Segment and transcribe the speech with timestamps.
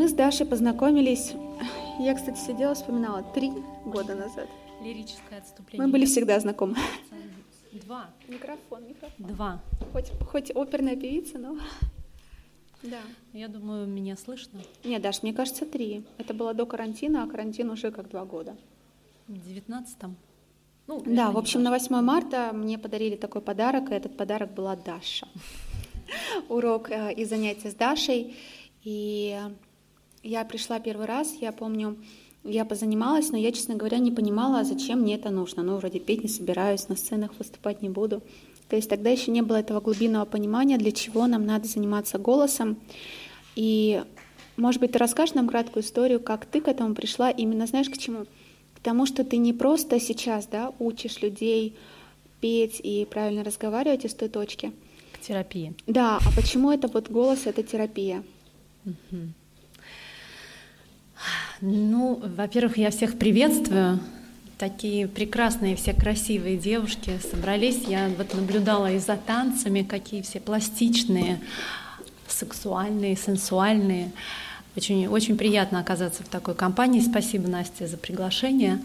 [0.00, 1.34] с Дашей познакомились,
[1.98, 3.52] я, кстати, сидела, вспоминала, три
[3.84, 4.48] года назад.
[4.82, 5.86] Лирическое отступление.
[5.86, 6.76] Мы были всегда знакомы.
[7.72, 8.10] Два.
[8.28, 9.26] Микрофон, микрофон.
[9.26, 9.62] Два.
[9.92, 11.58] Хоть, хоть оперная певица, но...
[12.82, 13.00] Да.
[13.32, 14.60] Я думаю, меня слышно.
[14.82, 16.04] Нет, Даш, мне кажется, три.
[16.18, 18.56] Это было до карантина, а карантин уже как два года.
[19.28, 20.16] В девятнадцатом.
[20.88, 21.98] Ну, Да, в общем, на важно.
[21.98, 25.28] 8 марта мне подарили такой подарок, и этот подарок была Даша.
[26.48, 28.36] Урок э, и занятия с Дашей.
[28.82, 29.38] И
[30.22, 31.96] я пришла первый раз, я помню,
[32.44, 35.62] я позанималась, но я, честно говоря, не понимала, зачем мне это нужно.
[35.62, 38.22] Ну, вроде петь не собираюсь, на сценах выступать не буду.
[38.68, 42.78] То есть тогда еще не было этого глубинного понимания, для чего нам надо заниматься голосом.
[43.54, 44.02] И,
[44.56, 47.98] может быть, ты расскажешь нам краткую историю, как ты к этому пришла, именно знаешь к
[47.98, 48.24] чему?
[48.74, 51.76] К тому, что ты не просто сейчас да, учишь людей
[52.40, 54.72] петь и правильно разговаривать из той точки.
[55.12, 55.74] К терапии.
[55.86, 58.24] Да, а почему это вот голос, это терапия?
[61.64, 64.00] Ну, во-первых, я всех приветствую.
[64.58, 67.84] Такие прекрасные, все красивые девушки собрались.
[67.86, 71.40] Я вот наблюдала и за танцами, какие все пластичные,
[72.26, 74.10] сексуальные, сенсуальные.
[74.74, 76.98] Очень, очень приятно оказаться в такой компании.
[76.98, 78.80] Спасибо, Настя, за приглашение.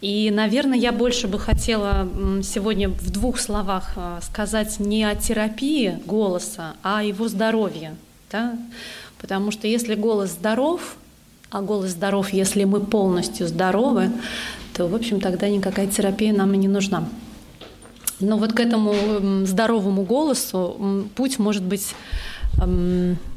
[0.00, 2.08] И, наверное, я больше бы хотела
[2.44, 7.96] сегодня в двух словах э, сказать не о терапии голоса, а о его здоровье.
[8.30, 8.56] Да?
[9.18, 10.96] Потому что если голос здоров,
[11.54, 14.10] а голос здоров, если мы полностью здоровы,
[14.76, 17.08] то, в общем, тогда никакая терапия нам и не нужна.
[18.18, 18.92] Но вот к этому
[19.46, 21.94] здоровому голосу путь может быть,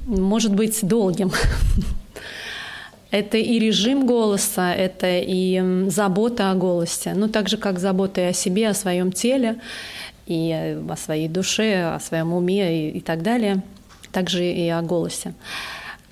[0.08, 1.32] может быть долгим.
[3.12, 8.26] Это и режим голоса, это и забота о голосе, ну так же как забота и
[8.26, 9.62] о себе, о своем теле,
[10.26, 13.64] и э, о своей душе, о своем уме и, и так далее,
[14.12, 15.34] также и о голосе.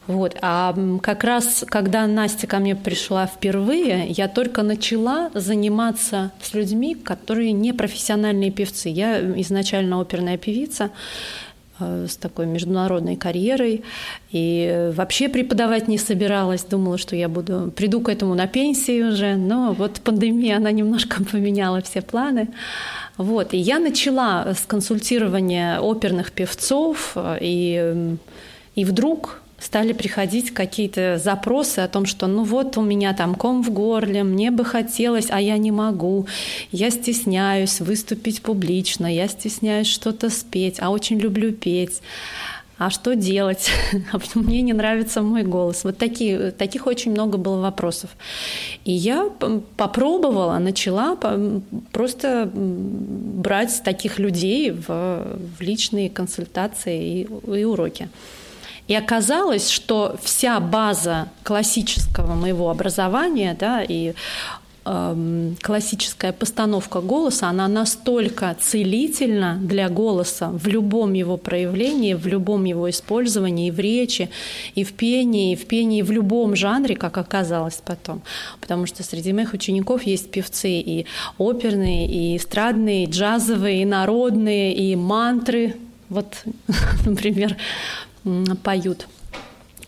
[0.07, 0.35] Вот.
[0.41, 6.93] А как раз, когда Настя ко мне пришла впервые, я только начала заниматься с людьми,
[6.95, 8.89] которые не профессиональные певцы.
[8.89, 10.91] Я изначально оперная певица
[11.79, 13.83] э, с такой международной карьерой.
[14.29, 16.63] И э, вообще преподавать не собиралась.
[16.63, 19.35] Думала, что я буду приду к этому на пенсии уже.
[19.35, 22.49] Но вот пандемия, она немножко поменяла все планы.
[23.17, 23.55] Вот.
[23.55, 27.13] И я начала с консультирования оперных певцов.
[27.15, 28.15] э, И,
[28.75, 33.63] и вдруг стали приходить какие-то запросы о том, что ну вот у меня там ком
[33.63, 36.27] в горле, мне бы хотелось, а я не могу,
[36.71, 42.01] я стесняюсь выступить публично, я стесняюсь что-то спеть, а очень люблю петь.
[42.77, 43.69] А что делать?
[44.11, 45.85] А мне не нравится мой голос?
[45.85, 48.09] Вот такие, таких очень много было вопросов.
[48.83, 49.29] И я
[49.77, 51.17] попробовала, начала
[51.93, 58.09] просто брать таких людей в, в личные консультации и, и уроки.
[58.87, 64.13] И оказалось, что вся база классического моего образования, да, и
[64.85, 72.65] эм, классическая постановка голоса, она настолько целительна для голоса в любом его проявлении, в любом
[72.65, 74.29] его использовании, и в речи,
[74.75, 78.21] и в пении, и в пении в любом жанре, как оказалось потом.
[78.61, 81.07] Потому что среди моих учеников есть певцы и
[81.39, 85.75] оперные, и эстрадные, и джазовые, и народные, и мантры.
[86.15, 86.45] Вот,
[87.05, 87.57] например,
[88.63, 89.07] поют.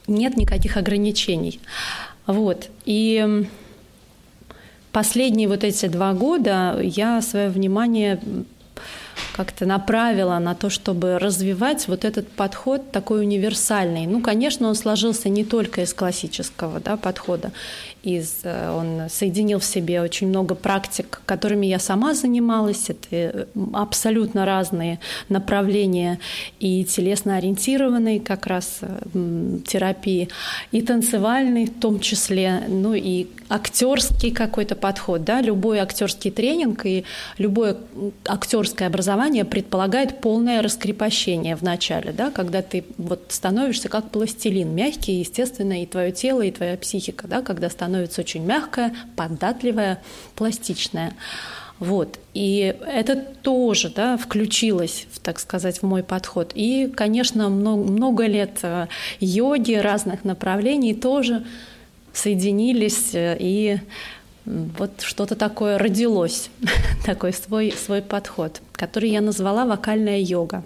[0.08, 1.62] Нет никаких ограничений.
[2.26, 2.70] Вот.
[2.84, 3.46] И
[4.92, 8.20] последние вот эти два года я свое внимание
[9.38, 14.08] как-то направила на то, чтобы развивать вот этот подход такой универсальный.
[14.08, 17.52] Ну, конечно, он сложился не только из классического да, подхода,
[18.02, 22.90] из, э, он соединил в себе очень много практик, которыми я сама занималась.
[22.90, 25.00] Это э, абсолютно разные
[25.30, 26.20] направления
[26.60, 30.30] и телесно-ориентированной как раз э, терапии,
[30.72, 35.24] и танцевальной в том числе, ну и актерский какой-то подход.
[35.24, 35.42] Да?
[35.42, 37.04] Любой актерский тренинг и
[37.38, 37.78] любое
[38.26, 42.32] актерское образование предполагает полное раскрепощение в начале, да?
[42.32, 47.42] когда ты вот становишься как пластилин, мягкий, естественно, и твое тело, и твоя психика, да?
[47.42, 50.02] когда становится очень мягкая, податливая,
[50.36, 51.14] пластичная.
[51.80, 52.20] Вот.
[52.34, 56.52] И это тоже да, включилось, так сказать, в мой подход.
[56.56, 58.88] И, конечно, много, много лет э,
[59.20, 61.46] йоги разных направлений тоже
[62.14, 63.78] соединились, э, и
[64.48, 66.50] вот что-то такое родилось,
[67.06, 70.64] такой свой, свой подход, который я назвала вокальная йога.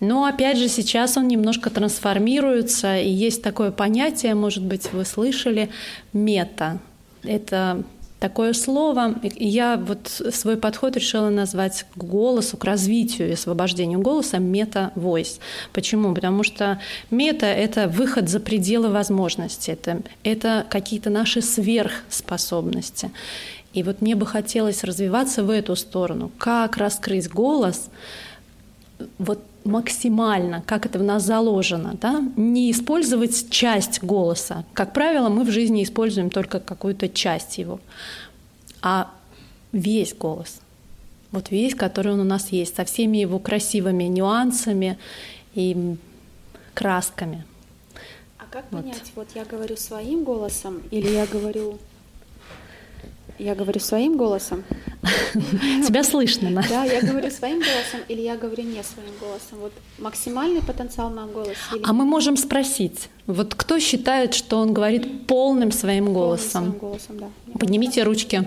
[0.00, 5.70] Но опять же сейчас он немножко трансформируется, и есть такое понятие, может быть, вы слышали,
[6.12, 6.78] мета.
[7.22, 7.84] Это
[8.22, 9.16] такое слово.
[9.24, 15.40] И я вот свой подход решила назвать к голосу, к развитию и освобождению голоса мета-войс.
[15.72, 16.14] Почему?
[16.14, 16.80] Потому что
[17.10, 23.10] мета— это выход за пределы возможностей, это, это какие-то наши сверхспособности.
[23.74, 26.30] И вот мне бы хотелось развиваться в эту сторону.
[26.38, 27.88] Как раскрыть голос
[29.18, 32.22] вот максимально, как это в нас заложено, да?
[32.36, 34.64] не использовать часть голоса.
[34.72, 37.80] Как правило, мы в жизни используем только какую-то часть его,
[38.80, 39.10] а
[39.72, 40.60] весь голос.
[41.30, 44.98] Вот весь, который он у нас есть, со всеми его красивыми нюансами
[45.54, 45.96] и
[46.74, 47.44] красками.
[48.38, 48.82] А как вот.
[48.82, 51.78] понять, вот я говорю своим голосом или я говорю
[53.38, 54.62] я говорю своим голосом.
[55.86, 56.64] Тебя слышно, да?
[56.68, 59.58] Да, я говорю своим голосом или я говорю не своим голосом.
[59.60, 61.58] Вот максимальный потенциал в моем голосе.
[61.82, 66.72] А мы можем спросить, вот кто считает, что он говорит полным своим голосом?
[66.72, 67.58] Полным своим голосом, да.
[67.58, 68.46] Поднимите ручки.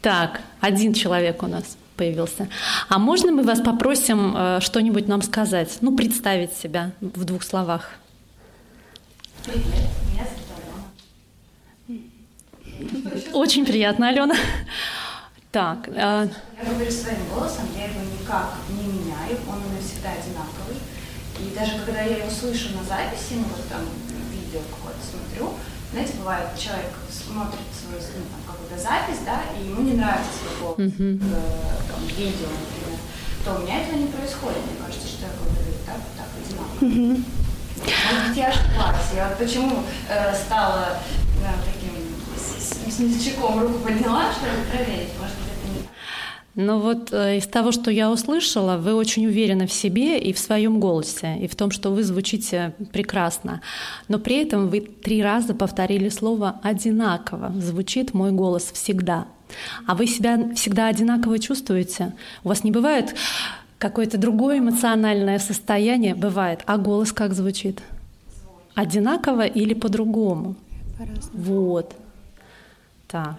[0.00, 2.48] Так, один человек у нас появился.
[2.88, 5.78] А можно мы вас попросим э, что-нибудь нам сказать?
[5.80, 7.90] Ну, представить себя в двух словах.
[9.44, 9.64] Привет,
[10.12, 10.43] меня зовут
[13.32, 14.34] очень приятно, Алена.
[15.50, 15.88] Так.
[15.88, 16.26] Э...
[16.58, 20.78] Я говорю своим голосом, я его никак не меняю, он у меня всегда одинаковый.
[21.38, 23.82] И даже когда я его слышу на записи, ну вот там
[24.32, 25.54] видео какое-то смотрю,
[25.92, 30.58] знаете, бывает, человек смотрит свою ну, там, какую-то запись, да, и ему не нравится свой
[30.58, 31.22] голос mm-hmm.
[31.22, 31.30] в
[31.86, 32.98] там, видео, например,
[33.44, 34.58] то у меня этого не происходит.
[34.66, 36.82] Мне кажется, что я говорю так, так одинаково.
[36.82, 37.22] Mm-hmm.
[38.10, 39.14] Может быть, я ошиблась.
[39.14, 40.98] Я вот почему э, стала
[41.38, 42.03] да, таким
[42.94, 45.88] смельчаком руку подняла, чтобы проверить, может быть, это не
[46.56, 50.38] но вот э, из того, что я услышала, вы очень уверены в себе и в
[50.38, 53.60] своем голосе, и в том, что вы звучите прекрасно.
[54.06, 57.52] Но при этом вы три раза повторили слово «одинаково».
[57.56, 59.26] Звучит мой голос всегда.
[59.86, 62.12] А вы себя всегда одинаково чувствуете?
[62.44, 63.16] У вас не бывает
[63.78, 66.14] какое-то другое эмоциональное состояние?
[66.14, 66.60] Бывает.
[66.66, 67.82] А голос как звучит?
[68.74, 70.54] Одинаково или по-другому?
[70.98, 71.44] По-разному.
[71.44, 71.94] Вот.
[73.14, 73.38] Да.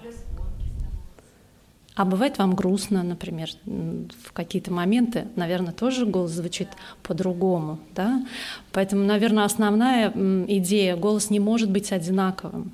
[1.96, 6.70] А бывает вам грустно, например, в какие-то моменты, наверное, тоже голос звучит
[7.04, 8.26] по-другому, да?
[8.72, 10.12] Поэтому, наверное, основная
[10.48, 12.72] идея— голос не может быть одинаковым.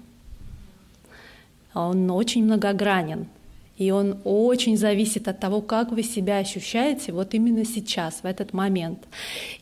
[1.73, 3.25] Он очень многогранен,
[3.77, 8.53] и он очень зависит от того, как вы себя ощущаете вот именно сейчас, в этот
[8.53, 8.99] момент.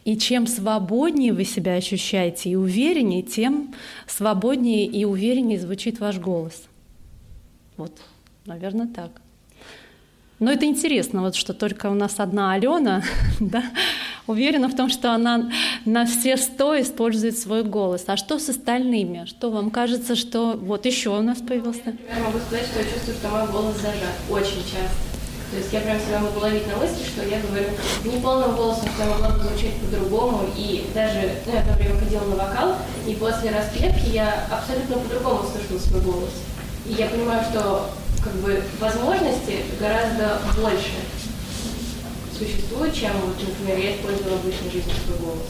[0.03, 3.74] И чем свободнее вы себя ощущаете и увереннее, тем
[4.07, 6.69] свободнее и увереннее звучит ваш голос.
[7.80, 7.94] Вот,
[8.46, 9.10] наверное, так.
[10.40, 13.04] Но это интересно, вот что только у нас одна Алена,
[13.40, 13.64] да,
[14.28, 15.50] уверена в том, что она
[15.86, 18.04] на все сто использует свой голос.
[18.08, 19.24] А что с остальными?
[19.24, 21.96] Что вам кажется, что вот еще у нас появился?
[22.14, 25.10] Я могу сказать, что я чувствую, что мой голос зажат очень часто.
[25.52, 27.69] То есть я прям себя могу ловить на мысли, что я говорю
[28.04, 30.42] не полным голосом, что я могла бы звучать по-другому.
[30.57, 32.76] И даже ну, я время ходила на вокал,
[33.07, 36.48] и после распевки я абсолютно по-другому слышала свой голос.
[36.90, 37.90] И я понимаю, что
[38.24, 40.98] как бы возможности гораздо больше
[42.38, 45.46] существует, чем, например, я использовала в обычной жизни свой голос.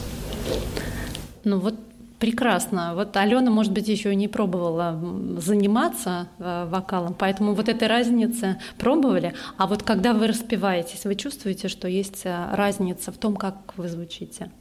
[1.44, 1.76] Ну вот
[2.20, 2.96] Прекрасно.
[2.96, 5.00] Вот Алена, может быть, еще не пробовала
[5.38, 9.34] заниматься э, вокалом, поэтому вот этой разницы пробовали.
[9.58, 13.88] А вот когда вы распеваетесь, вы чувствуете, что есть э, разница в том, как вы
[13.88, 14.52] звучите?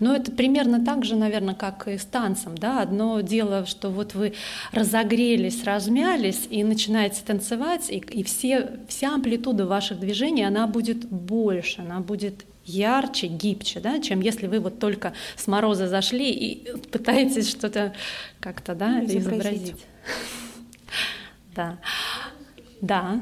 [0.00, 2.56] Но это примерно так же, наверное, как и с танцем.
[2.56, 2.80] Да?
[2.80, 4.34] Одно дело, что вот вы
[4.72, 11.82] разогрелись, размялись и начинаете танцевать, и, и все, вся амплитуда ваших движений, она будет больше,
[11.82, 17.48] она будет ярче, гибче, да, чем если вы вот только с мороза зашли и пытаетесь
[17.48, 17.94] что-то
[18.40, 19.74] как-то да, ну, изобразить.
[21.54, 21.78] Да.
[22.82, 23.18] Да.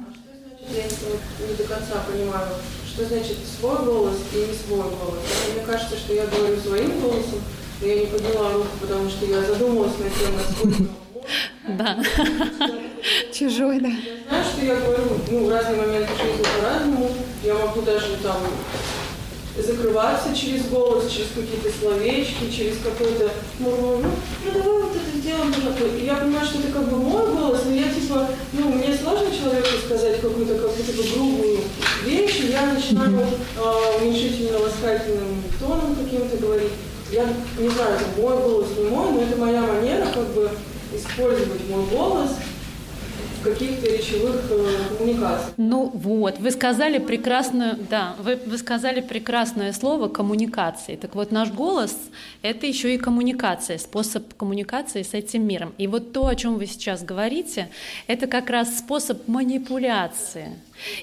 [0.69, 2.49] Я не до конца понимаю
[2.95, 5.19] что значит свой голос и не свой голос.
[5.53, 7.41] Мне кажется, что я говорю своим голосом,
[7.81, 10.95] но я не подняла руку, потому что я задумалась над тем, насколько
[11.67, 11.99] да.
[13.33, 13.89] Чужой, да.
[13.89, 17.11] Я знаю, что я говорю, ну, в разные моменты жизни по-разному.
[17.43, 18.37] Я могу даже там
[19.63, 23.31] закрываться через голос, через какие-то словечки, через какой-то
[23.61, 24.11] ну, ну,
[24.45, 25.53] ну давай вот это сделаем.
[26.03, 29.69] Я понимаю, что это как бы мой голос, но я типа, ну, мне сложно человеку
[29.87, 31.61] сказать какую-то какую-то грубую
[32.05, 36.73] вещь, и я начинаю э, уменьшительно-ласкательным тоном каким-то говорить.
[37.13, 37.27] Я
[37.59, 40.51] не знаю, это мой голос, не мой, но это моя манера как бы
[40.93, 42.31] использовать мой голос.
[43.45, 45.53] Каких-то речевых э, коммуникациях.
[45.57, 50.97] Ну вот, вы сказали прекрасную, да, вы, вы сказали прекрасное слово коммуникации.
[50.97, 51.97] Так вот, наш голос—
[52.43, 55.75] это еще и коммуникация, способ коммуникации с этим миром.
[55.79, 57.69] И вот то, о чем вы сейчас говорите,
[58.07, 60.57] это как раз способ манипуляции.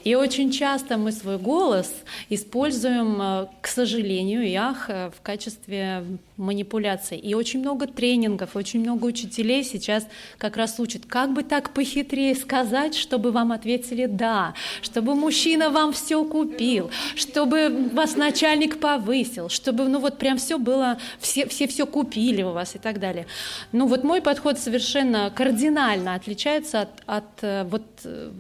[0.04, 1.94] И очень часто мы свой голос
[2.30, 6.04] используем, э, к сожалению, ах, э, в качестве
[6.42, 7.18] манипуляции.
[7.18, 10.08] И очень много тренингов, очень много учителей сейчас
[10.38, 15.94] как раз учат, как бы так похитрее сказать, чтобы вам ответили «да», чтобы мужчина вам
[15.94, 21.86] все купил, чтобы вас начальник повысил, чтобы, ну вот прям все было, все, все все
[21.86, 23.28] купили у вас и так далее.
[23.72, 27.86] Ну вот мой подход совершенно кардинально отличается от, от э, вот,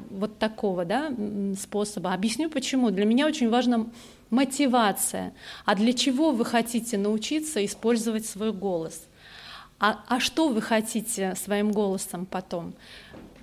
[0.09, 1.11] вот такого, да,
[1.59, 2.13] способа.
[2.13, 2.89] Объясню почему.
[2.91, 3.87] Для меня очень важна
[4.31, 5.33] мотивация.
[5.65, 9.03] А для чего вы хотите научиться использовать свой голос?
[9.79, 12.73] А, а что вы хотите своим голосом потом?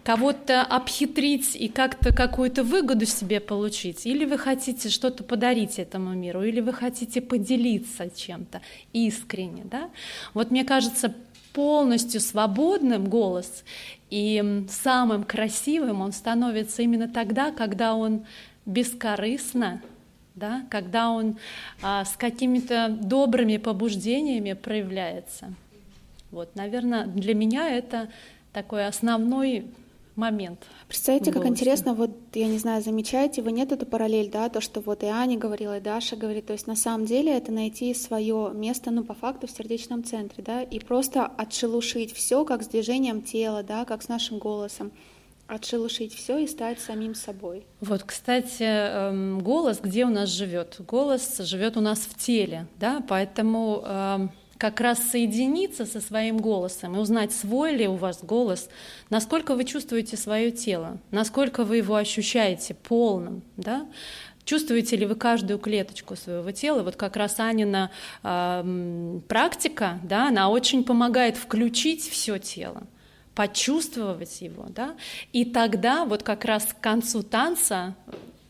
[0.03, 4.07] Кого-то обхитрить и как-то какую-то выгоду себе получить?
[4.07, 6.43] Или вы хотите что-то подарить этому миру?
[6.43, 8.63] Или вы хотите поделиться чем-то
[8.95, 9.65] искренне?
[9.65, 9.91] Да?
[10.33, 11.15] Вот мне кажется,
[11.53, 13.65] полностью свободным голос
[14.11, 18.25] и самым красивым он становится именно тогда, когда он
[18.65, 19.83] бескорыстно,
[20.39, 21.37] да, когда он
[21.83, 25.53] а, с какими-то добрыми побуждениями проявляется.
[26.31, 28.09] Вот, наверное, для меня это
[28.53, 29.67] такой основной
[30.19, 30.59] момент.
[30.89, 34.81] Представьте, как интересно, вот, я не знаю, замечаете вы нет эту параллель, да, то, что
[34.81, 38.51] вот и Аня говорила, и Даша говорит, то есть на самом деле это найти свое
[38.53, 43.23] место, ну, по факту в сердечном центре, да, и просто отшелушить все, как с движением
[43.23, 44.91] тела, да, как с нашим голосом,
[45.49, 47.67] отшелушить все и стать самим собой.
[47.81, 50.77] Вот, кстати, эм, голос где у нас живет?
[50.87, 56.97] Голос живет у нас в теле, да, поэтому эм, как раз соединиться со своим голосом
[56.97, 58.69] и узнать, свой ли у вас голос,
[59.09, 63.87] насколько вы чувствуете свое тело, насколько вы его ощущаете полным, да?
[64.45, 66.83] Чувствуете ли вы каждую клеточку своего тела?
[66.83, 67.91] Вот как раз Анина
[68.23, 72.87] э, практика, да, она очень помогает включить все тело,
[73.39, 74.97] почувствовать его, да,
[75.33, 77.95] и тогда вот как раз к концу танца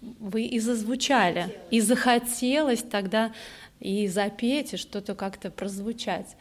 [0.00, 3.32] вы и зазвучали, и захотелось тогда
[3.80, 6.36] и запеть, и что-то как-то прозвучать.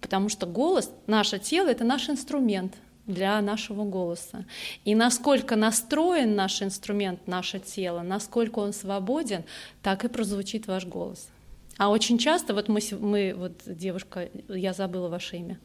[0.00, 2.74] Потому что голос, наше тело— это наш инструмент
[3.06, 4.44] для нашего голоса.
[4.84, 9.42] И насколько настроен наш инструмент, наше тело, насколько он свободен,
[9.82, 11.28] так и прозвучит ваш голос.
[11.76, 15.58] А очень часто, вот мы, мы вот девушка, я забыла ваше имя.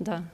[0.00, 0.24] Да.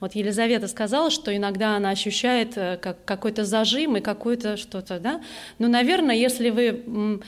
[0.00, 5.20] Вот Елизавета сказала, что иногда она ощущает э, как какой-то зажим и какое-то что-то, да.
[5.58, 7.20] Ну, наверное, если вы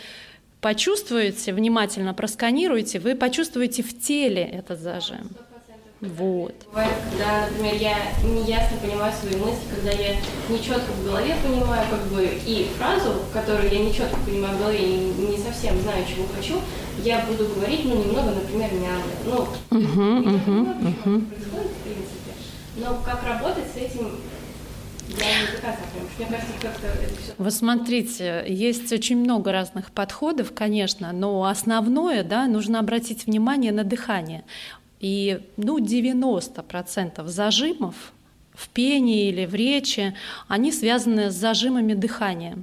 [0.60, 5.30] почувствуете, внимательно просканируете, вы почувствуете в теле этот зажим.
[6.00, 6.54] Вот.
[6.70, 10.16] Бывает, когда, например, я не ясно понимаю свои мысли, когда я
[10.48, 14.60] не четко в голове понимаю, как бы и фразу, которую я не четко понимаю в
[14.60, 16.58] голове, не, не совсем знаю, чего хочу,
[17.04, 19.12] я буду говорить, ну, немного, например, мямля.
[19.26, 20.70] Ну, почему uh-huh.
[20.70, 22.29] это происходит, в принципе.
[22.76, 24.20] Но как работать с этим,
[27.38, 33.84] вы смотрите, есть очень много разных подходов, конечно, но основное, да, нужно обратить внимание на
[33.84, 34.44] дыхание.
[35.00, 37.94] И ну, 90% зажимов
[38.54, 40.14] в пении или в речи,
[40.46, 42.58] они связаны с зажимами дыхания.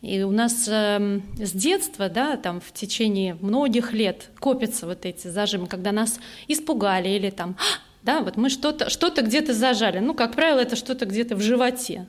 [0.00, 5.26] И у нас э, с детства, да, там в течение многих лет копятся вот эти
[5.26, 7.56] зажимы, когда нас испугали или там
[8.02, 9.98] да, вот мы что-то что где-то зажали.
[9.98, 12.06] Ну, как правило, это что-то где-то в животе.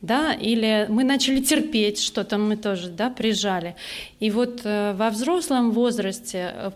[0.00, 3.76] Да, или мы начали терпеть что-то, мы тоже да, прижали.
[4.18, 6.70] И вот э, во взрослом возрасте э,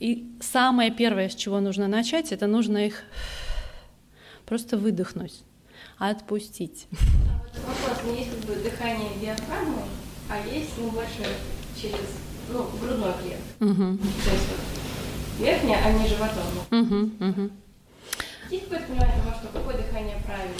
[0.00, 3.04] и самое первое, с чего нужно начать, это нужно их
[4.44, 5.42] просто выдохнуть,
[5.98, 6.88] отпустить.
[6.90, 9.84] А вот вопрос, есть как бы дыхание диафрагмой,
[10.28, 11.30] а есть ну, больше
[11.80, 12.10] через
[12.52, 13.44] ну, грудной клеток.
[13.60, 13.98] Угу.
[13.98, 16.44] То есть вот верхняя, а не животом.
[16.72, 17.50] Угу, угу.
[18.50, 20.58] Есть какое-то понимание того, что какое дыхание правильное,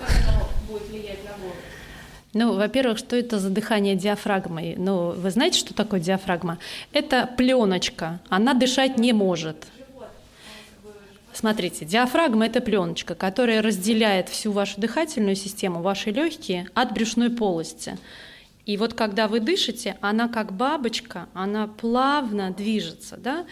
[0.00, 1.56] как оно будет влиять на голос?
[2.32, 4.76] Ну, во-первых, что это за дыхание диафрагмой?
[4.76, 6.58] Ну, вы знаете, что такое диафрагма?
[6.92, 9.66] Это пленочка, она дышать не может.
[11.32, 17.96] Смотрите, диафрагма это пленочка, которая разделяет всю вашу дыхательную систему, ваши легкие от брюшной полости.
[18.66, 23.46] И вот когда вы дышите, она как бабочка, она плавно движется, да?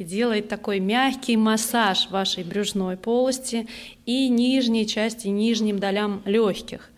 [0.00, 3.68] И делает такой мягкий массаж вашей брюшной полости
[4.06, 6.90] и нижней части, нижним долям легких.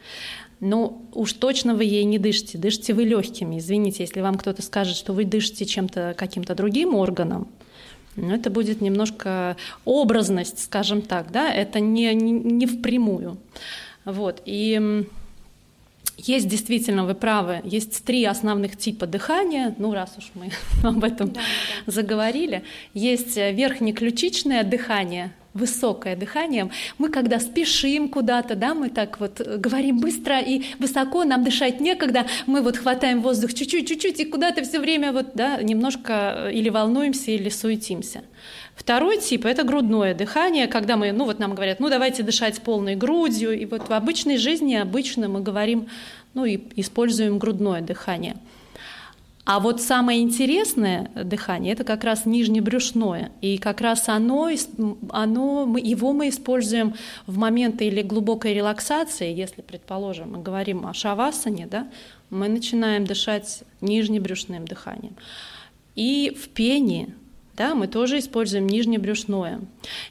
[0.61, 3.59] Но уж точно вы ей не дышите, дышите вы легкими.
[3.59, 7.49] Извините, если вам кто-то скажет, что вы дышите чем-то каким-то другим органом,
[8.15, 13.39] ну, это будет немножко образность, скажем так, да, это не, не, не впрямую.
[14.05, 14.43] Вот.
[14.45, 15.05] И
[16.17, 20.51] есть действительно, вы правы, есть три основных типа дыхания, ну раз уж мы
[20.89, 21.41] об этом да,
[21.87, 21.93] да.
[21.93, 22.65] заговорили.
[22.95, 26.71] Есть верхнеключичное дыхание, высокое дыхание.
[26.99, 32.27] Мы когда спешим куда-то, да, мы так вот говорим быстро и высоко, нам дышать некогда,
[32.47, 37.31] мы вот хватаем воздух чуть-чуть, чуть-чуть и куда-то все время вот, да, немножко или волнуемся,
[37.31, 38.23] или суетимся.
[38.75, 42.97] Второй тип– это грудное дыхание, когда мы, ну вот нам говорят, ну давайте дышать полной
[42.97, 45.89] грудью, и вот в обычной жизни обычно мы говорим,
[46.35, 48.37] ну и используем грудное дыхание.
[49.45, 53.33] А вот самое интересное дыхание– это как раз нижнебрюшное.
[53.41, 54.49] И как раз оно,
[55.11, 56.95] оно, его мы используем
[57.27, 61.89] в моменты или глубокой релаксации, если, предположим, мы говорим о шавасане, да,
[62.31, 65.17] мы начинаем дышать нижнебрюшным дыханием.
[65.97, 67.13] И в пении
[67.57, 69.61] да, мы тоже используем нижнебрюшное.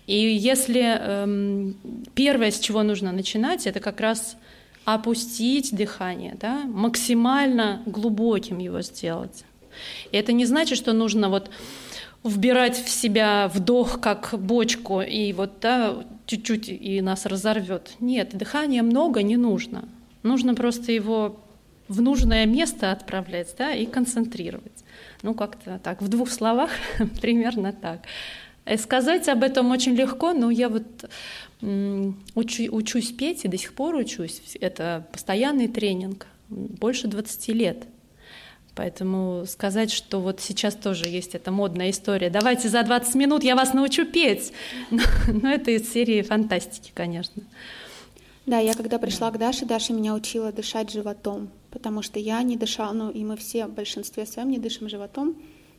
[0.08, 1.76] И если эм,
[2.14, 4.38] первое, с чего нужно начинать, это как раз
[4.86, 9.44] опустить дыхание, да, максимально глубоким его сделать.
[10.12, 11.50] И это не значит, что нужно вот
[12.24, 17.96] вбирать в себя вдох как бочку и вот да, чуть-чуть и нас разорвет.
[18.00, 19.88] Нет, дыхания много не нужно.
[20.24, 21.40] Нужно просто его
[21.88, 24.84] в нужное место отправлять да, и концентрировать.
[25.24, 26.72] Ну, как-то так, в двух словах
[27.22, 28.02] примерно так.
[28.65, 30.84] И сказать об этом очень легко, но я вот
[31.62, 34.58] учу, учусь петь и до сих пор учусь.
[34.60, 37.84] Это постоянный тренинг, больше 20 лет.
[38.74, 43.56] Поэтому сказать, что вот сейчас тоже есть эта модная история, давайте за 20 минут я
[43.56, 44.53] вас научу петь,
[44.91, 47.44] но, но это из серии фантастики, конечно.
[48.46, 52.58] Да, я когда пришла к Даше, Даша меня учила дышать животом потому что я не
[52.58, 55.36] дышала, ну и мы все в большинстве своем не дышим животом.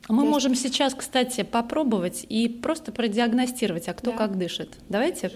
[0.09, 0.31] Мы есть...
[0.31, 4.17] можем сейчас, кстати, попробовать и просто продиагностировать, а кто да.
[4.17, 4.77] как дышит.
[4.89, 5.31] Давайте.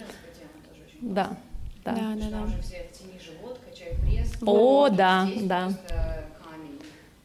[1.01, 1.37] Да.
[1.85, 2.29] Да, да, да.
[2.31, 2.47] да.
[4.43, 4.97] О, вот.
[4.97, 5.73] да, да.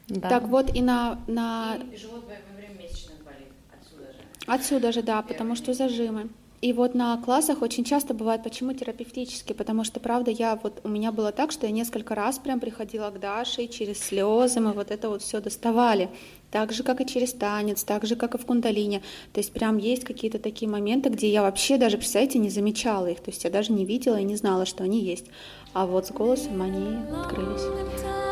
[0.08, 0.30] да.
[0.30, 1.77] Так вот и на на.
[1.91, 4.19] И живот во время месячных болит отсюда же.
[4.45, 6.30] Отсюда же, да, потому что зажимы.
[6.62, 10.89] И вот на классах очень часто бывает, почему терапевтически, потому что, правда, я вот, у
[10.89, 14.74] меня было так, что я несколько раз прям приходила к Даше, и через слезы мы
[14.74, 16.12] вот это вот все доставали.
[16.52, 19.02] Так же, как и через танец, так же, как и в кундалине.
[19.34, 23.21] То есть прям есть какие-то такие моменты, где я вообще даже, представляете, не замечала их.
[23.21, 25.26] То есть я даже не видела и не знала, что они есть.
[25.74, 28.30] А вот с голосом они открылись.